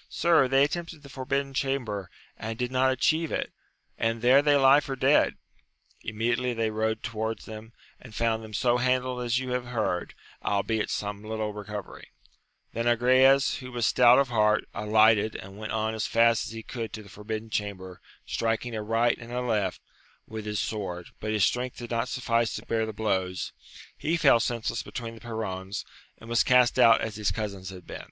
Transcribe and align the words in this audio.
—Sir, 0.08 0.48
they 0.48 0.64
attempted 0.64 1.04
the 1.04 1.08
forbidden 1.08 1.54
chamber, 1.54 2.10
and 2.36 2.58
did 2.58 2.72
not 2.72 2.90
atchieve 2.90 3.30
it, 3.30 3.52
and 3.96 4.22
there 4.22 4.42
they 4.42 4.56
lie 4.56 4.80
for 4.80 4.96
dead! 4.96 5.36
Immediately 6.02 6.52
they 6.52 6.68
rode 6.72 7.00
to 7.04 7.16
wards 7.16 7.44
them, 7.44 7.72
and 8.00 8.12
found 8.12 8.42
them 8.42 8.54
so 8.54 8.78
handled 8.78 9.22
as 9.22 9.38
you 9.38 9.50
have 9.52 9.66
heard, 9.66 10.14
albeit 10.44 10.90
some 10.90 11.22
little 11.22 11.52
recovering. 11.52 12.08
Then 12.72 12.86
Agrayes, 12.88 13.58
who 13.58 13.70
was 13.70 13.86
stout 13.86 14.18
of 14.18 14.30
heart, 14.30 14.64
alighted, 14.74 15.36
and 15.36 15.58
went 15.58 15.70
on 15.70 15.94
as 15.94 16.08
fast 16.08 16.46
as 16.48 16.52
he 16.52 16.64
could 16.64 16.92
to 16.92 17.04
the 17.04 17.08
forbidden 17.08 17.48
chamber, 17.48 18.00
striking 18.26 18.76
aright 18.76 19.18
and 19.18 19.30
aleft, 19.30 19.78
with 20.26 20.44
his 20.44 20.58
sword, 20.58 21.06
but 21.20 21.30
his 21.30 21.44
strength 21.44 21.76
did 21.76 21.92
not 21.92 22.08
suffice 22.08 22.56
to 22.56 22.66
bear 22.66 22.84
the 22.84 22.92
blows, 22.92 23.52
he 23.96 24.16
fell 24.16 24.40
senseless 24.40 24.82
betwe^i 24.82 25.14
the 25.14 25.20
perrons, 25.20 25.84
and 26.18 26.28
was 26.28 26.42
cast 26.42 26.80
out 26.80 27.00
as 27.00 27.14
his 27.14 27.30
cousins 27.30 27.70
had 27.70 27.86
been. 27.86 28.10